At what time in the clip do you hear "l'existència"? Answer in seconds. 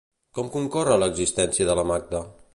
1.03-1.71